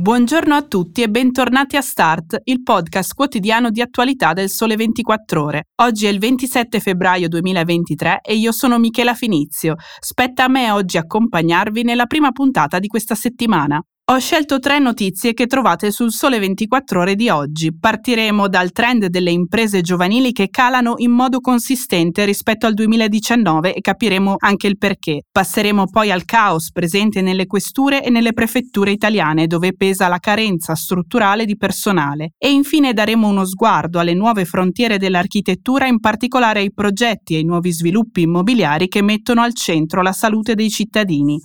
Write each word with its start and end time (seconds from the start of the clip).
Buongiorno 0.00 0.54
a 0.54 0.62
tutti 0.62 1.02
e 1.02 1.10
bentornati 1.10 1.76
a 1.76 1.82
Start, 1.82 2.40
il 2.44 2.62
podcast 2.62 3.12
quotidiano 3.12 3.68
di 3.68 3.82
attualità 3.82 4.32
del 4.32 4.48
Sole 4.48 4.74
24 4.74 5.44
Ore. 5.44 5.64
Oggi 5.82 6.06
è 6.06 6.08
il 6.08 6.18
27 6.18 6.80
febbraio 6.80 7.28
2023 7.28 8.20
e 8.22 8.34
io 8.34 8.50
sono 8.50 8.78
Michela 8.78 9.12
Finizio. 9.12 9.74
Spetta 9.98 10.44
a 10.44 10.48
me 10.48 10.70
oggi 10.70 10.96
accompagnarvi 10.96 11.82
nella 11.82 12.06
prima 12.06 12.32
puntata 12.32 12.78
di 12.78 12.86
questa 12.86 13.14
settimana. 13.14 13.78
Ho 14.10 14.18
scelto 14.18 14.58
tre 14.58 14.80
notizie 14.80 15.34
che 15.34 15.46
trovate 15.46 15.92
sul 15.92 16.10
Sole 16.10 16.40
24 16.40 17.00
ore 17.02 17.14
di 17.14 17.28
oggi. 17.28 17.72
Partiremo 17.72 18.48
dal 18.48 18.72
trend 18.72 19.06
delle 19.06 19.30
imprese 19.30 19.82
giovanili 19.82 20.32
che 20.32 20.48
calano 20.48 20.94
in 20.96 21.12
modo 21.12 21.38
consistente 21.38 22.24
rispetto 22.24 22.66
al 22.66 22.74
2019 22.74 23.72
e 23.72 23.80
capiremo 23.80 24.34
anche 24.38 24.66
il 24.66 24.78
perché. 24.78 25.26
Passeremo 25.30 25.84
poi 25.88 26.10
al 26.10 26.24
caos 26.24 26.72
presente 26.72 27.22
nelle 27.22 27.46
questure 27.46 28.02
e 28.02 28.10
nelle 28.10 28.32
prefetture 28.32 28.90
italiane 28.90 29.46
dove 29.46 29.74
pesa 29.76 30.08
la 30.08 30.18
carenza 30.18 30.74
strutturale 30.74 31.44
di 31.44 31.56
personale. 31.56 32.32
E 32.36 32.50
infine 32.50 32.92
daremo 32.92 33.28
uno 33.28 33.44
sguardo 33.44 34.00
alle 34.00 34.14
nuove 34.14 34.44
frontiere 34.44 34.98
dell'architettura, 34.98 35.86
in 35.86 36.00
particolare 36.00 36.58
ai 36.58 36.72
progetti 36.72 37.34
e 37.34 37.36
ai 37.36 37.44
nuovi 37.44 37.70
sviluppi 37.70 38.22
immobiliari 38.22 38.88
che 38.88 39.02
mettono 39.02 39.42
al 39.42 39.54
centro 39.54 40.02
la 40.02 40.12
salute 40.12 40.56
dei 40.56 40.68
cittadini. 40.68 41.40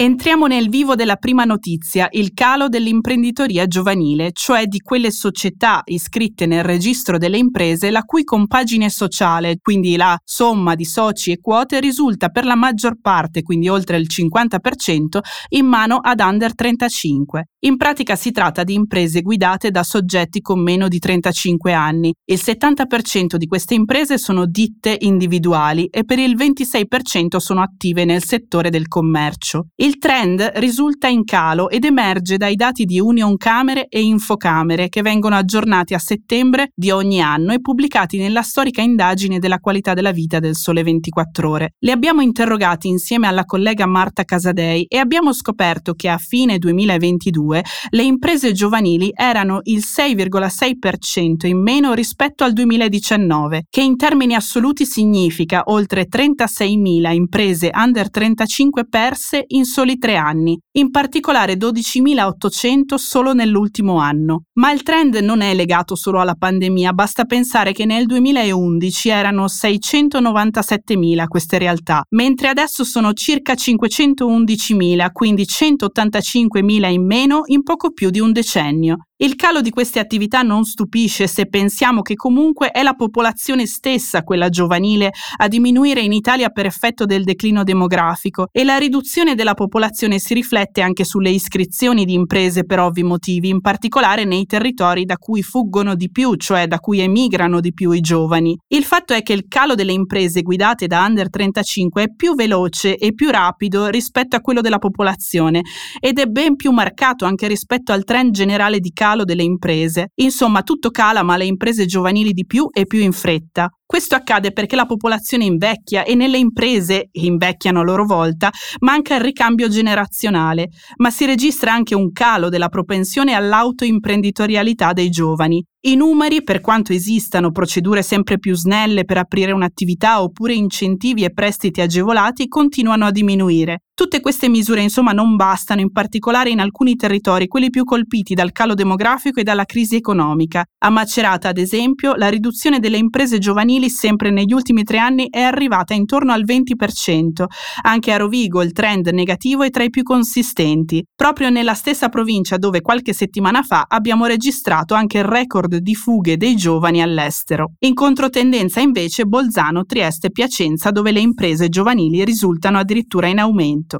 Entriamo 0.00 0.46
nel 0.46 0.68
vivo 0.68 0.94
della 0.94 1.16
prima 1.16 1.42
notizia, 1.42 2.06
il 2.12 2.32
calo 2.32 2.68
dell'imprenditoria 2.68 3.66
giovanile, 3.66 4.30
cioè 4.30 4.66
di 4.66 4.78
quelle 4.78 5.10
società 5.10 5.80
iscritte 5.86 6.46
nel 6.46 6.62
registro 6.62 7.18
delle 7.18 7.36
imprese 7.36 7.90
la 7.90 8.02
cui 8.02 8.22
compagine 8.22 8.90
sociale, 8.90 9.58
quindi 9.60 9.96
la 9.96 10.16
somma 10.22 10.76
di 10.76 10.84
soci 10.84 11.32
e 11.32 11.40
quote, 11.40 11.80
risulta 11.80 12.28
per 12.28 12.44
la 12.44 12.54
maggior 12.54 13.00
parte, 13.00 13.42
quindi 13.42 13.68
oltre 13.68 13.96
il 13.96 14.06
50%, 14.08 15.18
in 15.48 15.66
mano 15.66 15.96
ad 15.96 16.20
under 16.20 16.54
35. 16.54 17.48
In 17.62 17.76
pratica 17.76 18.14
si 18.14 18.30
tratta 18.30 18.62
di 18.62 18.74
imprese 18.74 19.20
guidate 19.20 19.72
da 19.72 19.82
soggetti 19.82 20.40
con 20.40 20.62
meno 20.62 20.86
di 20.86 21.00
35 21.00 21.72
anni. 21.72 22.14
Il 22.24 22.38
70% 22.40 23.34
di 23.34 23.46
queste 23.46 23.74
imprese 23.74 24.16
sono 24.16 24.46
ditte 24.46 24.96
individuali 24.96 25.86
e 25.86 26.04
per 26.04 26.20
il 26.20 26.36
26% 26.36 27.38
sono 27.38 27.60
attive 27.60 28.04
nel 28.04 28.22
settore 28.22 28.70
del 28.70 28.86
commercio. 28.86 29.70
Il 29.74 29.98
trend 29.98 30.40
risulta 30.54 31.08
in 31.08 31.24
calo 31.24 31.68
ed 31.68 31.82
emerge 31.82 32.36
dai 32.36 32.54
dati 32.54 32.84
di 32.84 33.00
Union 33.00 33.36
Camere 33.36 33.88
e 33.88 34.02
Infocamere 34.02 34.88
che 34.88 35.02
vengono 35.02 35.34
aggiornati 35.34 35.94
a 35.94 35.98
settembre 35.98 36.68
di 36.72 36.92
ogni 36.92 37.20
anno 37.20 37.52
e 37.52 37.60
pubblicati 37.60 38.18
nella 38.18 38.42
storica 38.42 38.82
indagine 38.82 39.40
della 39.40 39.58
qualità 39.58 39.94
della 39.94 40.12
vita 40.12 40.38
del 40.38 40.54
Sole 40.54 40.84
24 40.84 41.50
ore. 41.50 41.70
Li 41.80 41.90
abbiamo 41.90 42.20
interrogati 42.20 42.86
insieme 42.86 43.26
alla 43.26 43.44
collega 43.44 43.84
Marta 43.86 44.22
Casadei 44.22 44.84
e 44.84 44.98
abbiamo 44.98 45.32
scoperto 45.32 45.94
che 45.94 46.08
a 46.08 46.18
fine 46.18 46.58
2022 46.58 47.46
le 47.54 48.02
imprese 48.02 48.52
giovanili 48.52 49.10
erano 49.14 49.60
il 49.64 49.82
6,6% 49.84 51.46
in 51.46 51.60
meno 51.62 51.92
rispetto 51.94 52.44
al 52.44 52.52
2019, 52.52 53.64
che 53.70 53.80
in 53.80 53.96
termini 53.96 54.34
assoluti 54.34 54.84
significa 54.84 55.62
oltre 55.66 56.06
36.000 56.08 57.12
imprese 57.12 57.70
under 57.74 58.10
35 58.10 58.86
perse 58.86 59.44
in 59.48 59.64
soli 59.64 59.98
tre 59.98 60.16
anni, 60.16 60.58
in 60.72 60.90
particolare 60.90 61.54
12.800 61.54 62.94
solo 62.94 63.32
nell'ultimo 63.32 63.98
anno. 63.98 64.44
Ma 64.54 64.72
il 64.72 64.82
trend 64.82 65.16
non 65.16 65.40
è 65.40 65.54
legato 65.54 65.94
solo 65.94 66.20
alla 66.20 66.34
pandemia, 66.34 66.92
basta 66.92 67.24
pensare 67.24 67.72
che 67.72 67.84
nel 67.84 68.06
2011 68.06 69.08
erano 69.08 69.44
697.000 69.46 71.26
queste 71.26 71.58
realtà, 71.58 72.02
mentre 72.10 72.48
adesso 72.48 72.84
sono 72.84 73.12
circa 73.12 73.54
511.000, 73.54 75.08
quindi 75.12 75.42
185.000 75.44 76.90
in 76.90 77.04
meno 77.04 77.37
in 77.46 77.62
poco 77.62 77.92
più 77.92 78.10
di 78.10 78.20
un 78.20 78.32
decennio. 78.32 79.07
Il 79.20 79.34
calo 79.34 79.62
di 79.62 79.70
queste 79.70 79.98
attività 79.98 80.42
non 80.42 80.62
stupisce 80.62 81.26
se 81.26 81.46
pensiamo 81.46 82.02
che 82.02 82.14
comunque 82.14 82.70
è 82.70 82.84
la 82.84 82.94
popolazione 82.94 83.66
stessa, 83.66 84.22
quella 84.22 84.48
giovanile, 84.48 85.10
a 85.38 85.48
diminuire 85.48 86.02
in 86.02 86.12
Italia 86.12 86.50
per 86.50 86.66
effetto 86.66 87.04
del 87.04 87.24
declino 87.24 87.64
demografico 87.64 88.46
e 88.52 88.62
la 88.62 88.76
riduzione 88.76 89.34
della 89.34 89.54
popolazione 89.54 90.20
si 90.20 90.34
riflette 90.34 90.82
anche 90.82 91.02
sulle 91.02 91.30
iscrizioni 91.30 92.04
di 92.04 92.12
imprese 92.12 92.64
per 92.64 92.78
ovvi 92.78 93.02
motivi, 93.02 93.48
in 93.48 93.60
particolare 93.60 94.22
nei 94.22 94.46
territori 94.46 95.04
da 95.04 95.16
cui 95.16 95.42
fuggono 95.42 95.96
di 95.96 96.12
più, 96.12 96.36
cioè 96.36 96.68
da 96.68 96.78
cui 96.78 97.00
emigrano 97.00 97.58
di 97.58 97.72
più 97.72 97.90
i 97.90 98.00
giovani. 98.00 98.56
Il 98.68 98.84
fatto 98.84 99.14
è 99.14 99.24
che 99.24 99.32
il 99.32 99.46
calo 99.48 99.74
delle 99.74 99.90
imprese 99.90 100.42
guidate 100.42 100.86
da 100.86 101.04
under 101.04 101.28
35 101.28 102.02
è 102.04 102.14
più 102.14 102.36
veloce 102.36 102.96
e 102.96 103.12
più 103.14 103.30
rapido 103.30 103.88
rispetto 103.88 104.36
a 104.36 104.40
quello 104.40 104.60
della 104.60 104.78
popolazione 104.78 105.62
ed 105.98 106.20
è 106.20 106.26
ben 106.26 106.54
più 106.54 106.70
marcato 106.70 107.24
anche 107.24 107.48
rispetto 107.48 107.90
al 107.90 108.04
trend 108.04 108.30
generale 108.30 108.78
di 108.78 108.92
calo 108.92 109.06
calo 109.08 109.24
delle 109.24 109.42
imprese. 109.42 110.10
Insomma, 110.16 110.62
tutto 110.62 110.90
cala, 110.90 111.22
ma 111.22 111.36
le 111.36 111.46
imprese 111.46 111.86
giovanili 111.86 112.32
di 112.32 112.44
più 112.44 112.68
e 112.70 112.84
più 112.84 113.00
in 113.00 113.12
fretta. 113.12 113.70
Questo 113.90 114.16
accade 114.16 114.52
perché 114.52 114.76
la 114.76 114.84
popolazione 114.84 115.46
invecchia 115.46 116.04
e 116.04 116.14
nelle 116.14 116.36
imprese, 116.36 117.08
invecchiano 117.10 117.80
a 117.80 117.82
loro 117.82 118.04
volta, 118.04 118.50
manca 118.80 119.14
il 119.14 119.22
ricambio 119.22 119.70
generazionale, 119.70 120.68
ma 120.98 121.10
si 121.10 121.24
registra 121.24 121.72
anche 121.72 121.94
un 121.94 122.12
calo 122.12 122.50
della 122.50 122.68
propensione 122.68 123.32
all'autoimprenditorialità 123.32 124.92
dei 124.92 125.08
giovani. 125.08 125.64
I 125.80 125.94
numeri, 125.94 126.42
per 126.42 126.60
quanto 126.60 126.92
esistano 126.92 127.50
procedure 127.50 128.02
sempre 128.02 128.38
più 128.38 128.54
snelle 128.54 129.04
per 129.04 129.16
aprire 129.16 129.52
un'attività 129.52 130.20
oppure 130.20 130.52
incentivi 130.52 131.24
e 131.24 131.32
prestiti 131.32 131.80
agevolati, 131.80 132.48
continuano 132.48 133.06
a 133.06 133.10
diminuire. 133.12 133.84
Tutte 133.94 134.20
queste 134.20 134.48
misure 134.48 134.80
insomma 134.82 135.12
non 135.12 135.36
bastano, 135.36 135.80
in 135.80 135.92
particolare 135.92 136.50
in 136.50 136.58
alcuni 136.58 136.96
territori, 136.96 137.46
quelli 137.46 137.70
più 137.70 137.84
colpiti 137.84 138.34
dal 138.34 138.52
calo 138.52 138.74
demografico 138.74 139.38
e 139.38 139.44
dalla 139.44 139.64
crisi 139.64 139.94
economica. 139.94 140.64
A 140.78 140.90
Macerata, 140.90 141.48
ad 141.48 141.58
esempio, 141.58 142.14
la 142.14 142.28
riduzione 142.28 142.80
delle 142.80 142.96
imprese 142.96 143.38
giovanili 143.38 143.77
sempre 143.86 144.30
negli 144.30 144.52
ultimi 144.52 144.82
tre 144.82 144.98
anni 144.98 145.28
è 145.30 145.40
arrivata 145.40 145.94
intorno 145.94 146.32
al 146.32 146.44
20%. 146.44 147.44
Anche 147.82 148.12
a 148.12 148.16
Rovigo 148.16 148.62
il 148.62 148.72
trend 148.72 149.06
negativo 149.10 149.62
è 149.62 149.70
tra 149.70 149.84
i 149.84 149.90
più 149.90 150.02
consistenti, 150.02 151.04
proprio 151.14 151.50
nella 151.50 151.74
stessa 151.74 152.08
provincia 152.08 152.56
dove 152.56 152.80
qualche 152.80 153.12
settimana 153.12 153.62
fa 153.62 153.84
abbiamo 153.86 154.26
registrato 154.26 154.94
anche 154.94 155.18
il 155.18 155.24
record 155.24 155.76
di 155.76 155.94
fughe 155.94 156.36
dei 156.36 156.56
giovani 156.56 157.00
all'estero. 157.00 157.74
In 157.84 157.94
controtendenza 157.94 158.80
invece 158.80 159.24
Bolzano, 159.24 159.84
Trieste 159.84 160.26
e 160.26 160.30
Piacenza 160.32 160.90
dove 160.90 161.12
le 161.12 161.20
imprese 161.20 161.68
giovanili 161.68 162.24
risultano 162.24 162.78
addirittura 162.78 163.28
in 163.28 163.38
aumento. 163.38 163.98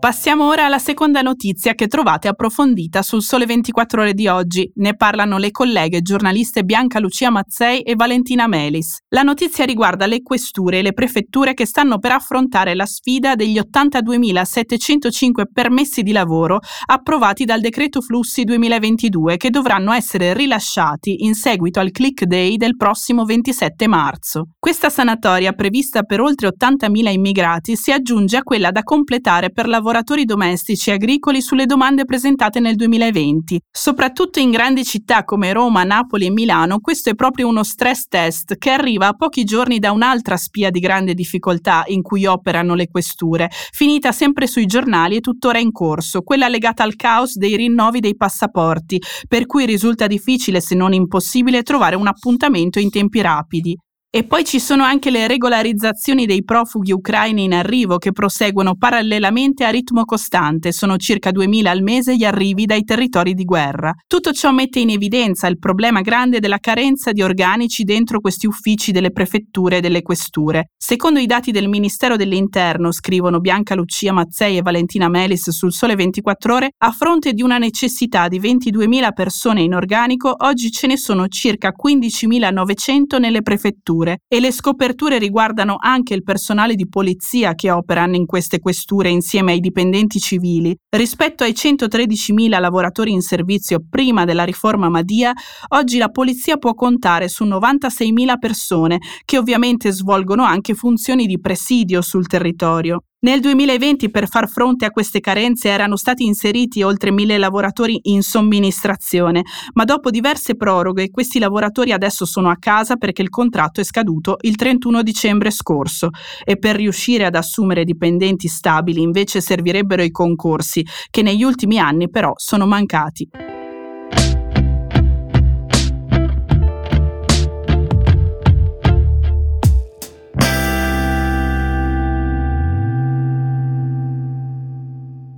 Passiamo 0.00 0.48
ora 0.48 0.64
alla 0.64 0.78
seconda 0.78 1.20
notizia 1.20 1.74
che 1.74 1.86
trovate 1.86 2.26
approfondita 2.26 3.02
sul 3.02 3.20
Sole 3.22 3.44
24 3.44 4.00
ore 4.00 4.14
di 4.14 4.28
oggi. 4.28 4.72
Ne 4.76 4.96
parlano 4.96 5.36
le 5.36 5.50
colleghe 5.50 6.00
giornaliste 6.00 6.64
Bianca 6.64 6.98
Lucia 6.98 7.28
Mazzei 7.28 7.82
e 7.82 7.96
Valentina 7.96 8.46
Melis. 8.46 9.00
La 9.10 9.20
notizia 9.20 9.66
riguarda 9.66 10.06
le 10.06 10.22
questure 10.22 10.78
e 10.78 10.82
le 10.82 10.94
prefetture 10.94 11.52
che 11.52 11.66
stanno 11.66 11.98
per 11.98 12.12
affrontare 12.12 12.74
la 12.74 12.86
sfida 12.86 13.34
degli 13.34 13.58
82.705 13.58 15.42
permessi 15.52 16.02
di 16.02 16.12
lavoro 16.12 16.60
approvati 16.86 17.44
dal 17.44 17.60
decreto 17.60 18.00
flussi 18.00 18.44
2022 18.44 19.36
che 19.36 19.50
dovranno 19.50 19.92
essere 19.92 20.32
rilasciati 20.32 21.24
in 21.24 21.34
seguito 21.34 21.78
al 21.78 21.90
click 21.90 22.24
day 22.24 22.56
del 22.56 22.74
prossimo 22.74 23.26
27 23.26 23.86
marzo. 23.86 24.46
Questa 24.58 24.88
sanatoria 24.88 25.52
prevista 25.52 26.04
per 26.04 26.22
oltre 26.22 26.48
80.000 26.48 27.12
immigrati 27.12 27.76
si 27.76 27.92
aggiunge 27.92 28.38
a 28.38 28.42
quella 28.42 28.70
da 28.70 28.82
completare 28.82 29.50
per 29.50 29.68
lavoratori 29.68 29.88
lavoratori 29.90 30.24
domestici 30.24 30.90
e 30.90 30.92
agricoli 30.92 31.42
sulle 31.42 31.66
domande 31.66 32.04
presentate 32.04 32.60
nel 32.60 32.76
2020. 32.76 33.60
Soprattutto 33.72 34.38
in 34.38 34.52
grandi 34.52 34.84
città 34.84 35.24
come 35.24 35.52
Roma, 35.52 35.82
Napoli 35.82 36.26
e 36.26 36.30
Milano, 36.30 36.78
questo 36.78 37.10
è 37.10 37.16
proprio 37.16 37.48
uno 37.48 37.64
stress 37.64 38.04
test 38.06 38.56
che 38.56 38.70
arriva 38.70 39.08
a 39.08 39.14
pochi 39.14 39.42
giorni 39.42 39.80
da 39.80 39.90
un'altra 39.90 40.36
spia 40.36 40.70
di 40.70 40.78
grande 40.78 41.12
difficoltà 41.12 41.82
in 41.86 42.02
cui 42.02 42.24
operano 42.24 42.76
le 42.76 42.86
questure, 42.86 43.50
finita 43.72 44.12
sempre 44.12 44.46
sui 44.46 44.66
giornali 44.66 45.16
e 45.16 45.20
tuttora 45.20 45.58
in 45.58 45.72
corso, 45.72 46.22
quella 46.22 46.46
legata 46.46 46.84
al 46.84 46.94
caos 46.94 47.36
dei 47.36 47.56
rinnovi 47.56 47.98
dei 47.98 48.14
passaporti, 48.14 49.02
per 49.26 49.46
cui 49.46 49.66
risulta 49.66 50.06
difficile 50.06 50.60
se 50.60 50.76
non 50.76 50.92
impossibile 50.92 51.64
trovare 51.64 51.96
un 51.96 52.06
appuntamento 52.06 52.78
in 52.78 52.90
tempi 52.90 53.20
rapidi. 53.22 53.76
E 54.12 54.24
poi 54.24 54.44
ci 54.44 54.58
sono 54.58 54.82
anche 54.82 55.08
le 55.08 55.28
regolarizzazioni 55.28 56.26
dei 56.26 56.42
profughi 56.42 56.90
ucraini 56.90 57.44
in 57.44 57.54
arrivo 57.54 57.96
che 57.98 58.10
proseguono 58.10 58.74
parallelamente 58.74 59.64
a 59.64 59.68
ritmo 59.68 60.04
costante, 60.04 60.72
sono 60.72 60.96
circa 60.96 61.30
2.000 61.30 61.66
al 61.66 61.80
mese 61.80 62.16
gli 62.16 62.24
arrivi 62.24 62.64
dai 62.64 62.82
territori 62.82 63.34
di 63.34 63.44
guerra. 63.44 63.94
Tutto 64.08 64.32
ciò 64.32 64.50
mette 64.50 64.80
in 64.80 64.90
evidenza 64.90 65.46
il 65.46 65.60
problema 65.60 66.00
grande 66.00 66.40
della 66.40 66.58
carenza 66.58 67.12
di 67.12 67.22
organici 67.22 67.84
dentro 67.84 68.18
questi 68.18 68.48
uffici 68.48 68.90
delle 68.90 69.12
prefetture 69.12 69.76
e 69.76 69.80
delle 69.80 70.02
questure. 70.02 70.70
Secondo 70.76 71.20
i 71.20 71.26
dati 71.26 71.52
del 71.52 71.68
Ministero 71.68 72.16
dell'Interno, 72.16 72.90
scrivono 72.90 73.38
Bianca 73.38 73.76
Lucia 73.76 74.12
Mazzei 74.12 74.56
e 74.56 74.62
Valentina 74.62 75.08
Melis 75.08 75.50
sul 75.50 75.72
Sole 75.72 75.94
24 75.94 76.52
ore, 76.52 76.70
a 76.78 76.90
fronte 76.90 77.32
di 77.32 77.42
una 77.42 77.58
necessità 77.58 78.26
di 78.26 78.40
22.000 78.40 79.12
persone 79.12 79.62
in 79.62 79.72
organico, 79.72 80.34
oggi 80.36 80.72
ce 80.72 80.88
ne 80.88 80.96
sono 80.96 81.28
circa 81.28 81.72
15.900 81.80 83.20
nelle 83.20 83.42
prefetture 83.42 83.98
questure 84.00 84.22
e 84.26 84.40
le 84.40 84.52
scoperture 84.52 85.18
riguardano 85.18 85.76
anche 85.78 86.14
il 86.14 86.22
personale 86.22 86.74
di 86.74 86.88
polizia 86.88 87.54
che 87.54 87.70
operano 87.70 88.16
in 88.16 88.26
queste 88.26 88.58
questure 88.58 89.10
insieme 89.10 89.52
ai 89.52 89.60
dipendenti 89.60 90.18
civili. 90.18 90.74
Rispetto 90.88 91.44
ai 91.44 91.52
113.000 91.52 92.58
lavoratori 92.58 93.12
in 93.12 93.20
servizio 93.20 93.80
prima 93.88 94.24
della 94.24 94.44
riforma 94.44 94.88
Madia, 94.88 95.32
oggi 95.68 95.98
la 95.98 96.08
polizia 96.08 96.56
può 96.56 96.74
contare 96.74 97.28
su 97.28 97.44
96.000 97.44 98.38
persone 98.38 98.98
che 99.24 99.38
ovviamente 99.38 99.90
svolgono 99.92 100.44
anche 100.44 100.74
funzioni 100.74 101.26
di 101.26 101.38
presidio 101.38 102.00
sul 102.00 102.26
territorio. 102.26 103.02
Nel 103.22 103.40
2020 103.40 104.10
per 104.10 104.26
far 104.28 104.48
fronte 104.48 104.86
a 104.86 104.90
queste 104.90 105.20
carenze 105.20 105.68
erano 105.68 105.96
stati 105.96 106.24
inseriti 106.24 106.82
oltre 106.82 107.10
mille 107.10 107.36
lavoratori 107.36 108.00
in 108.04 108.22
somministrazione, 108.22 109.42
ma 109.74 109.84
dopo 109.84 110.08
diverse 110.08 110.56
proroghe 110.56 111.10
questi 111.10 111.38
lavoratori 111.38 111.92
adesso 111.92 112.24
sono 112.24 112.48
a 112.48 112.56
casa 112.58 112.96
perché 112.96 113.20
il 113.20 113.28
contratto 113.28 113.82
è 113.82 113.84
scaduto 113.84 114.38
il 114.40 114.56
31 114.56 115.02
dicembre 115.02 115.50
scorso 115.50 116.08
e 116.42 116.56
per 116.56 116.76
riuscire 116.76 117.26
ad 117.26 117.34
assumere 117.34 117.84
dipendenti 117.84 118.48
stabili 118.48 119.02
invece 119.02 119.42
servirebbero 119.42 120.02
i 120.02 120.10
concorsi, 120.10 120.82
che 121.10 121.20
negli 121.20 121.42
ultimi 121.42 121.78
anni 121.78 122.08
però 122.08 122.32
sono 122.36 122.64
mancati. 122.64 123.49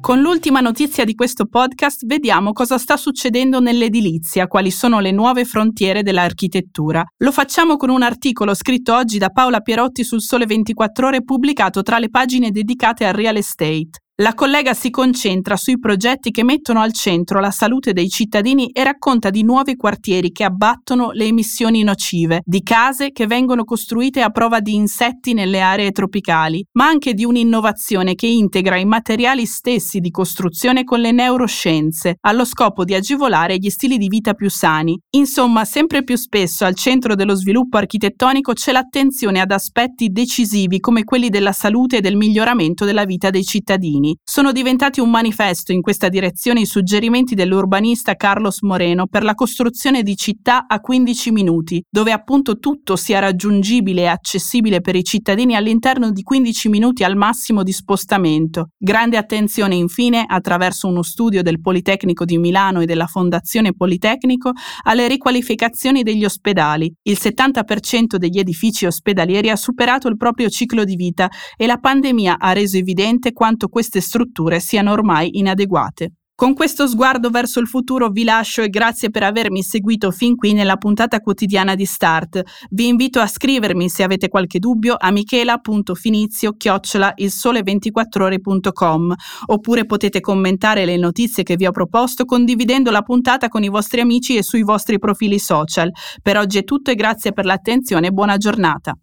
Con 0.03 0.21
l'ultima 0.21 0.59
notizia 0.59 1.05
di 1.05 1.15
questo 1.15 1.47
podcast 1.47 2.07
vediamo 2.07 2.51
cosa 2.51 2.77
sta 2.77 2.97
succedendo 2.97 3.61
nell'edilizia, 3.61 4.49
quali 4.49 4.73
sono 4.73 4.99
le 4.99 5.13
nuove 5.13 5.45
frontiere 5.45 6.03
dell'architettura. 6.03 7.05
Lo 7.19 7.31
facciamo 7.31 7.77
con 7.77 7.89
un 7.89 8.03
articolo 8.03 8.53
scritto 8.53 8.97
oggi 8.97 9.19
da 9.19 9.29
Paola 9.29 9.61
Pierotti 9.61 10.03
sul 10.03 10.21
Sole 10.21 10.47
24 10.47 11.07
ore 11.07 11.23
pubblicato 11.23 11.83
tra 11.83 12.01
le 12.01 12.11
pagine 12.11 12.51
dedicate 12.51 13.05
al 13.05 13.15
real 13.15 13.37
estate. 13.37 14.02
La 14.23 14.35
collega 14.35 14.73
si 14.73 14.91
concentra 14.91 15.57
sui 15.57 15.81
progetti 15.81 16.31
che 16.31 16.45
mettono 16.45 16.81
al 16.81 16.93
centro 16.93 17.41
la 17.41 17.51
salute 17.51 17.93
dei 17.93 18.09
cittadini 18.09 18.71
e 18.71 18.85
racconta 18.85 19.31
di 19.31 19.43
nuovi 19.43 19.75
quartieri 19.75 20.31
che 20.31 20.45
abbattono 20.45 21.11
le 21.11 21.25
emissioni 21.25 21.83
nocive, 21.83 22.41
di 22.45 22.63
case 22.63 23.11
che 23.11 23.27
vengono 23.27 23.65
costruite 23.65 24.23
a 24.23 24.31
prova 24.31 24.61
di 24.61 24.77
insetti 24.77 25.33
nelle 25.33 25.61
aree 25.61 25.91
tropicali, 25.91 26.65
ma 26.75 26.87
anche 26.87 27.15
di 27.15 27.25
un'innovazione 27.25 28.15
che 28.15 28.29
integra 28.29 28.77
i 28.77 28.85
materiali 28.85 29.45
stessi 29.45 29.99
di 29.99 30.13
costruzione 30.13 30.85
con 30.85 31.01
le 31.01 31.11
neuroscienze, 31.11 32.19
allo 32.21 32.45
scopo 32.45 32.85
di 32.85 32.95
agevolare 32.95 33.57
gli 33.57 33.71
stili 33.71 33.99
di 33.99 34.07
vita 34.07 34.35
più 34.35 34.49
sani. 34.49 34.97
Insomma, 35.17 35.65
sempre 35.65 36.05
più 36.05 36.15
spesso 36.15 36.65
al 36.65 36.77
centro 36.77 37.17
dello 37.17 37.35
sviluppo 37.35 37.77
architettonico 37.77 38.53
c'è 38.53 38.71
l'attenzione 38.71 39.41
ad 39.41 39.51
aspetti 39.51 40.11
decisivi 40.11 40.79
come 40.79 41.03
quelli 41.03 41.29
della 41.29 41.51
salute 41.51 41.97
e 41.97 42.01
del 42.01 42.15
miglioramento 42.15 42.85
della 42.85 43.05
vita 43.05 43.29
dei 43.29 43.43
cittadini 43.43 44.11
sono 44.23 44.53
diventati 44.53 45.01
un 45.01 45.11
manifesto 45.11 45.73
in 45.73 45.81
questa 45.81 46.09
direzione 46.09 46.61
i 46.61 46.67
suggerimenti 46.67 47.35
dell'urbanista 47.35 48.15
Carlos 48.15 48.61
Moreno 48.63 49.07
per 49.07 49.23
la 49.23 49.35
costruzione 49.35 50.03
di 50.03 50.17
città 50.17 50.67
a 50.67 50.81
15 50.81 51.31
minuti, 51.31 51.83
dove 51.89 52.13
appunto 52.13 52.59
tutto 52.59 52.97
sia 52.97 53.19
raggiungibile 53.19 54.03
e 54.03 54.07
accessibile 54.07 54.81
per 54.81 54.97
i 54.97 55.05
cittadini 55.05 55.57
all'interno 55.57 56.11
di 56.11 56.23
15 56.23 56.69
minuti 56.69 57.05
al 57.05 57.17
massimo 57.17 57.63
di 57.63 57.73
spostamento. 57.73 58.69
Grande 58.79 59.17
attenzione 59.17 59.75
infine, 59.75 60.25
attraverso 60.27 60.89
uno 60.89 61.03
studio 61.03 61.43
del 61.43 61.61
Politecnico 61.61 62.25
di 62.25 62.39
Milano 62.39 62.81
e 62.81 62.87
della 62.87 63.07
Fondazione 63.07 63.73
Politecnico, 63.73 64.53
alle 64.83 65.09
riqualificazioni 65.09 66.03
degli 66.03 66.25
ospedali. 66.25 66.93
Il 67.03 67.19
70% 67.21 68.17
degli 68.17 68.39
edifici 68.39 68.87
ospedalieri 68.87 69.51
ha 69.51 69.57
superato 69.57 70.09
il 70.09 70.17
proprio 70.17 70.49
ciclo 70.49 70.85
di 70.85 70.97
vita 70.97 71.31
e 71.57 71.67
la 71.67 71.79
pandemia 71.79 72.37
ha 72.39 72.53
reso 72.53 72.77
evidente 72.77 73.33
quanto 73.33 73.69
queste 73.69 74.01
strutture 74.03 74.61
siano 74.61 74.93
ormai 74.93 75.39
inadeguate. 75.39 76.13
Con 76.35 76.55
questo 76.55 76.89
sguardo 76.89 77.31
verso 77.31 77.61
il 77.61 77.69
futuro 77.69 78.09
vi 78.09 78.25
lascio 78.25 78.63
e 78.63 78.69
grazie 78.69 79.11
per 79.11 79.23
avermi 79.23 79.63
seguito 79.63 80.11
fin 80.11 80.35
qui 80.35 80.55
nella 80.55 80.77
puntata 80.77 81.21
quotidiana 81.21 81.77
di 81.77 81.85
Start. 81.85 82.43
Vi 82.69 82.89
invito 82.89 83.21
a 83.21 83.29
scrivermi 83.29 83.89
se 83.89 84.03
avete 84.03 84.29
qualche 84.29 84.59
dubbio 84.59 84.97
a 84.99 85.13
michela.finizio 85.13 86.55
chiocciola 86.57 87.13
il 87.17 87.29
sole24ore.com 87.29 89.15
oppure 89.47 89.87
potete 89.87 90.19
commentare 90.19 90.85
le 90.85 90.97
notizie 90.97 91.45
che 91.45 91.55
vi 91.55 91.67
ho 91.67 91.71
proposto 91.71 92.25
condividendo 92.25 92.91
la 92.91 93.03
puntata 93.03 93.49
con 93.49 93.63
i 93.63 93.69
vostri 93.69 94.01
amici 94.01 94.37
e 94.37 94.43
sui 94.43 94.65
vostri 94.65 94.99
profili 94.99 95.39
social. 95.39 95.93
Per 96.21 96.37
oggi 96.37 96.59
è 96.59 96.65
tutto 96.65 96.91
e 96.91 96.97
grazie 96.97 97.33
per 97.33 97.45
l'attenzione 97.45 98.09
e 98.09 98.11
buona 98.11 98.37
giornata. 98.37 98.97